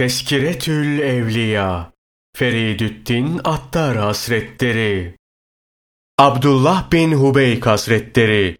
Teskiretül 0.00 1.00
Evliya 1.00 1.92
Feridüddin 2.36 3.40
Attar 3.44 3.96
Hazretleri 3.96 5.14
Abdullah 6.18 6.92
bin 6.92 7.12
Hubeyk 7.12 7.66
Hazretleri 7.66 8.56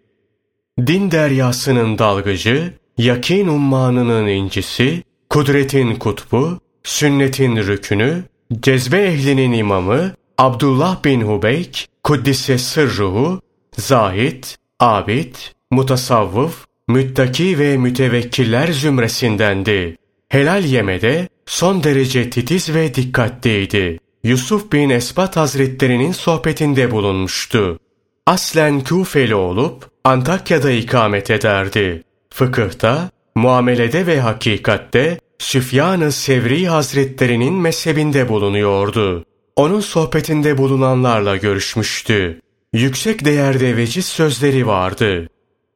Din 0.87 1.11
deryasının 1.11 1.99
dalgıcı, 1.99 2.75
yakin 2.99 3.47
ummanının 3.47 4.27
incisi, 4.27 5.03
kudretin 5.31 5.95
kutbu, 5.95 6.61
sünnetin 6.83 7.57
rükünü, 7.57 8.25
cezbe 8.61 8.99
ehlinin 8.99 9.53
imamı, 9.53 10.15
Abdullah 10.39 11.05
bin 11.05 11.21
Hubeyk, 11.21 11.89
kuddise 12.05 12.59
sırruhu, 12.59 13.41
zahid, 13.77 14.45
abid, 14.81 15.35
mutasavvıf, 15.71 16.67
müttaki 16.89 17.59
ve 17.59 17.77
mütevekkiller 17.77 18.73
zümresindendi. 18.73 19.97
Helal 20.29 20.65
yemede 20.65 21.29
son 21.51 21.85
derece 21.85 22.31
titiz 22.31 22.75
ve 22.75 22.95
dikkatliydi. 22.95 23.99
Yusuf 24.25 24.73
bin 24.73 24.91
Esbat 24.91 25.37
Hazretlerinin 25.37 26.13
sohbetinde 26.13 26.91
bulunmuştu. 26.91 27.79
Aslen 28.27 28.85
Küfeli 28.85 29.35
olup 29.35 29.91
Antakya'da 30.05 30.71
ikamet 30.71 31.31
ederdi. 31.31 32.03
Fıkıhta, 32.35 33.11
muamelede 33.35 34.07
ve 34.07 34.21
hakikatte 34.21 35.19
Süfyan-ı 35.39 36.13
Sevri 36.13 36.67
Hazretlerinin 36.67 37.55
mezhebinde 37.55 38.29
bulunuyordu. 38.29 39.25
Onun 39.57 39.81
sohbetinde 39.81 40.59
bulunanlarla 40.59 41.37
görüşmüştü. 41.37 42.41
Yüksek 42.73 43.25
değerde 43.25 43.77
veciz 43.77 44.07
sözleri 44.07 44.67
vardı. 44.67 45.29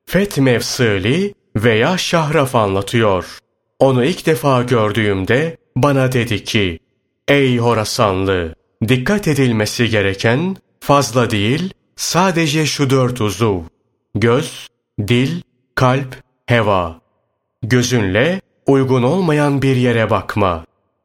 Feth 0.07 0.39
Mevsili 0.39 1.35
veya 1.57 1.99
Şahraf 1.99 2.55
anlatıyor. 2.55 3.39
Onu 3.79 4.05
ilk 4.05 4.27
defa 4.27 4.63
gördüğümde 4.63 5.57
bana 5.77 6.13
dedi 6.13 6.45
ki, 6.45 6.79
Ey 7.29 7.59
Horasanlı! 7.59 8.55
Dikkat 8.89 9.29
edilmesi 9.29 9.89
gereken 9.89 10.57
fazla 10.81 11.31
değil, 11.31 11.73
sadece 11.97 12.67
şu 12.67 12.91
dört 12.91 13.21
uzuv. 13.21 13.61
Göz, 14.15 14.69
dil, 15.09 15.43
kalp, 15.75 16.17
heva. 16.47 17.01
Gözünle 17.63 18.41
uygun 18.67 19.03
olmayan 19.03 19.63
bir 19.63 19.77
yere 19.77 20.11
bakma. 20.11 20.65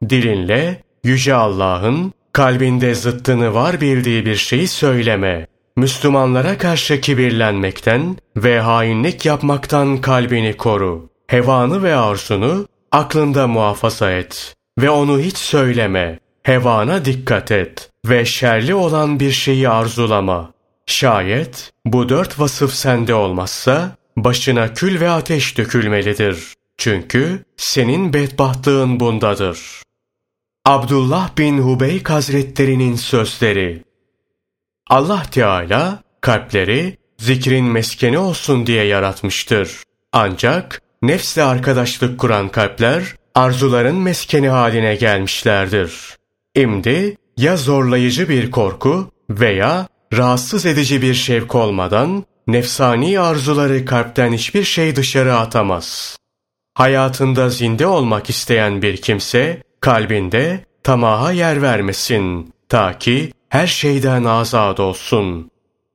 Dilinle 0.09 0.83
Yüce 1.03 1.33
Allah'ın 1.33 2.13
kalbinde 2.33 2.95
zıttını 2.95 3.53
var 3.53 3.81
bildiği 3.81 4.25
bir 4.25 4.35
şeyi 4.35 4.67
söyleme. 4.67 5.47
Müslümanlara 5.77 6.57
karşı 6.57 7.01
kibirlenmekten 7.01 8.17
ve 8.37 8.59
hainlik 8.59 9.25
yapmaktan 9.25 10.01
kalbini 10.01 10.57
koru. 10.57 11.09
Hevanı 11.27 11.83
ve 11.83 11.95
arzunu 11.95 12.67
aklında 12.91 13.47
muhafaza 13.47 14.11
et 14.11 14.55
ve 14.81 14.89
onu 14.89 15.19
hiç 15.19 15.37
söyleme. 15.37 16.19
Hevana 16.43 17.05
dikkat 17.05 17.51
et 17.51 17.89
ve 18.05 18.25
şerli 18.25 18.75
olan 18.75 19.19
bir 19.19 19.31
şeyi 19.31 19.69
arzulama. 19.69 20.51
Şayet 20.85 21.71
bu 21.85 22.09
dört 22.09 22.39
vasıf 22.39 22.73
sende 22.73 23.13
olmazsa 23.13 23.95
başına 24.17 24.73
kül 24.73 24.99
ve 24.99 25.09
ateş 25.09 25.57
dökülmelidir. 25.57 26.53
Çünkü 26.77 27.43
senin 27.57 28.13
bedbahtlığın 28.13 28.99
bundadır. 28.99 29.59
Abdullah 30.65 31.37
bin 31.37 31.57
Hubeyk 31.57 32.09
Hazretlerinin 32.09 32.95
sözleri 32.95 33.83
Allah 34.89 35.23
Teala 35.31 36.03
kalpleri 36.21 36.97
zikrin 37.17 37.65
meskeni 37.65 38.17
olsun 38.17 38.65
diye 38.65 38.83
yaratmıştır. 38.83 39.83
Ancak 40.13 40.81
nefsle 41.01 41.43
arkadaşlık 41.43 42.19
kuran 42.19 42.49
kalpler 42.49 43.15
arzuların 43.35 43.95
meskeni 43.95 44.49
haline 44.49 44.95
gelmişlerdir. 44.95 46.15
İmdi 46.55 47.17
ya 47.37 47.57
zorlayıcı 47.57 48.29
bir 48.29 48.51
korku 48.51 49.11
veya 49.29 49.87
rahatsız 50.13 50.65
edici 50.65 51.01
bir 51.01 51.13
şevk 51.13 51.55
olmadan 51.55 52.23
nefsani 52.47 53.19
arzuları 53.19 53.85
kalpten 53.85 54.33
hiçbir 54.33 54.63
şey 54.63 54.95
dışarı 54.95 55.35
atamaz. 55.35 56.17
Hayatında 56.73 57.49
zinde 57.49 57.87
olmak 57.87 58.29
isteyen 58.29 58.81
bir 58.81 58.97
kimse 58.97 59.63
kalbinde 59.81 60.65
tamaha 60.83 61.31
yer 61.31 61.61
vermesin 61.61 62.53
ta 62.69 62.97
ki 62.97 63.31
her 63.49 63.67
şeyden 63.67 64.23
azad 64.23 64.77
olsun. 64.77 65.51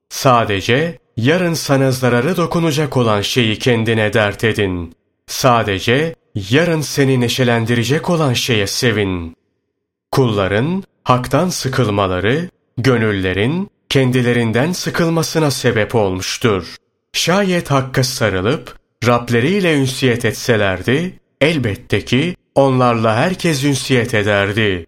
Sadece 0.08 0.98
yarın 1.16 1.54
sana 1.54 1.90
zararı 1.90 2.36
dokunacak 2.36 2.96
olan 2.96 3.20
şeyi 3.20 3.58
kendine 3.58 4.12
dert 4.12 4.44
edin. 4.44 4.94
Sadece 5.26 6.14
yarın 6.34 6.80
seni 6.80 7.20
neşelendirecek 7.20 8.10
olan 8.10 8.32
şeye 8.32 8.66
sevin. 8.66 9.36
Kulların 10.10 10.82
haktan 11.02 11.48
sıkılmaları, 11.48 12.48
gönüllerin 12.78 13.70
kendilerinden 13.88 14.72
sıkılmasına 14.72 15.50
sebep 15.50 15.94
olmuştur. 15.94 16.76
Şayet 17.12 17.70
hakka 17.70 18.04
sarılıp 18.04 18.76
Rableriyle 19.06 19.74
ünsiyet 19.74 20.24
etselerdi, 20.24 21.18
elbette 21.40 22.04
ki 22.04 22.36
onlarla 22.54 23.16
herkes 23.16 23.64
ünsiyet 23.64 24.14
ederdi. 24.14 24.86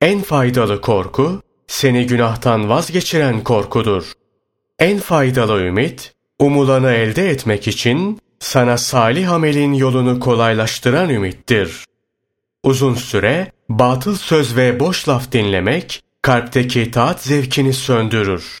En 0.00 0.22
faydalı 0.22 0.80
korku, 0.80 1.42
seni 1.66 2.06
günahtan 2.06 2.68
vazgeçiren 2.68 3.44
korkudur. 3.44 4.12
En 4.78 4.98
faydalı 4.98 5.60
ümit, 5.60 6.12
umulanı 6.38 6.90
elde 6.90 7.30
etmek 7.30 7.68
için 7.68 8.18
sana 8.44 8.78
salih 8.78 9.32
amelin 9.32 9.72
yolunu 9.72 10.20
kolaylaştıran 10.20 11.08
ümittir. 11.08 11.84
Uzun 12.62 12.94
süre 12.94 13.52
batıl 13.68 14.16
söz 14.16 14.56
ve 14.56 14.80
boş 14.80 15.08
laf 15.08 15.32
dinlemek 15.32 16.02
kalpteki 16.22 16.90
taat 16.90 17.22
zevkini 17.22 17.72
söndürür. 17.72 18.58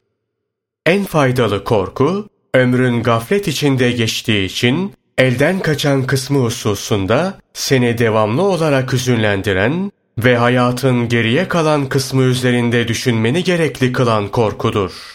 En 0.86 1.04
faydalı 1.04 1.64
korku, 1.64 2.28
ömrün 2.54 3.02
gaflet 3.02 3.48
içinde 3.48 3.92
geçtiği 3.92 4.44
için 4.46 4.92
elden 5.18 5.60
kaçan 5.60 6.06
kısmı 6.06 6.38
hususunda 6.38 7.38
seni 7.52 7.98
devamlı 7.98 8.42
olarak 8.42 8.92
hüzünlendiren 8.92 9.92
ve 10.18 10.36
hayatın 10.36 11.08
geriye 11.08 11.48
kalan 11.48 11.88
kısmı 11.88 12.22
üzerinde 12.22 12.88
düşünmeni 12.88 13.44
gerekli 13.44 13.92
kılan 13.92 14.28
korkudur. 14.28 15.14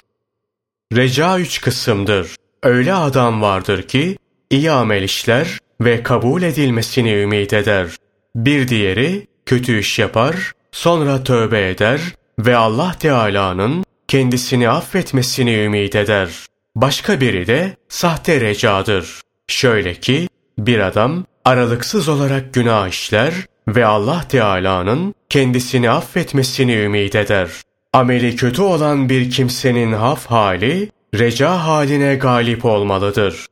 Reca 0.96 1.40
üç 1.40 1.62
kısımdır. 1.62 2.36
Öyle 2.64 2.94
adam 2.94 3.42
vardır 3.42 3.82
ki 3.82 4.18
iyi 4.50 4.72
amel 4.72 5.04
işler 5.04 5.60
ve 5.82 6.04
kabul 6.04 6.42
edilmesini 6.42 7.14
ümit 7.14 7.54
eder. 7.54 7.88
Bir 8.36 8.68
diğeri 8.68 9.28
kötü 9.46 9.80
iş 9.80 10.00
yapar, 10.00 10.52
sonra 10.72 11.24
tövbe 11.24 11.70
eder 11.70 12.02
ve 12.40 12.56
Allah 12.56 12.96
Teala'nın 13.00 13.86
kendisini 14.08 14.70
affetmesini 14.70 15.54
ümit 15.54 15.96
eder. 15.96 16.30
Başka 16.76 17.22
biri 17.22 17.48
de 17.48 17.76
sahte 17.90 18.42
recadır. 18.42 19.22
Şöyle 19.48 19.94
ki 19.94 20.28
bir 20.58 20.80
adam 20.80 21.26
aralıksız 21.46 22.10
olarak 22.10 22.54
günah 22.54 22.88
işler 22.88 23.34
ve 23.68 23.86
Allah 23.86 24.24
Teala'nın 24.30 25.16
kendisini 25.30 25.90
affetmesini 25.90 26.76
ümit 26.76 27.16
eder. 27.16 27.50
Ameli 27.94 28.36
kötü 28.36 28.62
olan 28.62 29.10
bir 29.10 29.32
kimsenin 29.32 29.94
haf 29.94 30.26
hali, 30.26 30.90
reca 31.16 31.52
haline 31.52 32.16
galip 32.16 32.66
olmalıdır. 32.66 33.46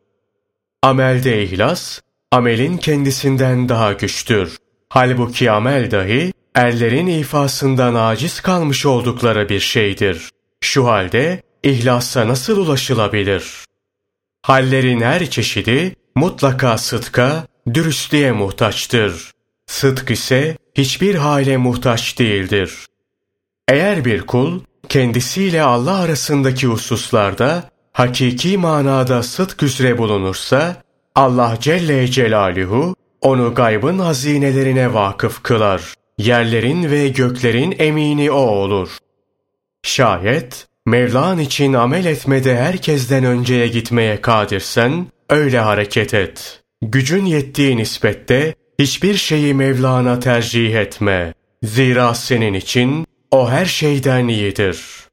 Amelde 0.83 1.43
ihlas, 1.43 2.01
amelin 2.31 2.77
kendisinden 2.77 3.69
daha 3.69 3.93
güçtür. 3.93 4.57
Halbuki 4.89 5.51
amel 5.51 5.91
dahi, 5.91 6.33
erlerin 6.55 7.07
ifasından 7.07 7.95
aciz 7.95 8.39
kalmış 8.41 8.85
oldukları 8.85 9.49
bir 9.49 9.59
şeydir. 9.59 10.29
Şu 10.61 10.87
halde, 10.87 11.41
ihlasa 11.63 12.27
nasıl 12.27 12.57
ulaşılabilir? 12.57 13.65
Hallerin 14.41 15.01
her 15.01 15.29
çeşidi, 15.29 15.95
mutlaka 16.15 16.77
sıdka, 16.77 17.47
dürüstlüğe 17.73 18.31
muhtaçtır. 18.31 19.31
Sıdk 19.67 20.11
ise 20.11 20.57
hiçbir 20.75 21.15
hale 21.15 21.57
muhtaç 21.57 22.19
değildir. 22.19 22.73
Eğer 23.67 24.05
bir 24.05 24.21
kul 24.21 24.59
kendisiyle 24.89 25.61
Allah 25.61 25.95
arasındaki 25.95 26.67
hususlarda 26.67 27.69
hakiki 27.97 28.57
manada 28.57 29.23
sıdk 29.23 29.63
üzere 29.63 29.97
bulunursa 29.97 30.75
Allah 31.15 31.57
Celle 31.59 32.07
Celaluhu 32.07 32.95
onu 33.21 33.55
gaybın 33.55 33.99
hazinelerine 33.99 34.93
vakıf 34.93 35.43
kılar. 35.43 35.93
Yerlerin 36.17 36.91
ve 36.91 37.07
göklerin 37.07 37.75
emini 37.79 38.31
o 38.31 38.39
olur. 38.39 38.97
Şayet 39.83 40.67
Mevlan 40.85 41.39
için 41.39 41.73
amel 41.73 42.05
etmede 42.05 42.57
herkesten 42.57 43.23
önceye 43.23 43.67
gitmeye 43.67 44.21
kadirsen 44.21 45.07
öyle 45.29 45.59
hareket 45.59 46.13
et. 46.13 46.61
Gücün 46.81 47.25
yettiği 47.25 47.77
nispette 47.77 48.55
hiçbir 48.79 49.15
şeyi 49.15 49.53
Mevlana 49.53 50.19
tercih 50.19 50.75
etme. 50.75 51.33
Zira 51.63 52.13
senin 52.13 52.53
için 52.53 53.05
o 53.31 53.49
her 53.49 53.65
şeyden 53.65 54.27
iyidir.'' 54.27 55.06